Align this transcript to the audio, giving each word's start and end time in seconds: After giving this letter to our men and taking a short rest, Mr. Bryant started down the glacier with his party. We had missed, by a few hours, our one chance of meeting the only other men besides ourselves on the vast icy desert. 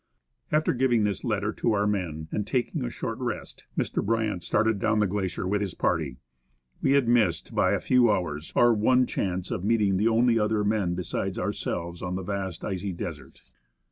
After 0.51 0.73
giving 0.73 1.03
this 1.03 1.23
letter 1.23 1.53
to 1.53 1.73
our 1.73 1.85
men 1.85 2.27
and 2.31 2.47
taking 2.47 2.83
a 2.83 2.89
short 2.89 3.19
rest, 3.19 3.65
Mr. 3.77 4.03
Bryant 4.03 4.41
started 4.43 4.79
down 4.79 4.97
the 4.97 5.05
glacier 5.05 5.47
with 5.47 5.61
his 5.61 5.75
party. 5.75 6.17
We 6.81 6.93
had 6.93 7.07
missed, 7.07 7.53
by 7.53 7.73
a 7.73 7.79
few 7.79 8.09
hours, 8.11 8.51
our 8.55 8.73
one 8.73 9.05
chance 9.05 9.51
of 9.51 9.63
meeting 9.63 9.97
the 9.97 10.07
only 10.07 10.39
other 10.39 10.63
men 10.63 10.95
besides 10.95 11.37
ourselves 11.37 12.01
on 12.01 12.15
the 12.15 12.23
vast 12.23 12.63
icy 12.65 12.93
desert. 12.93 13.43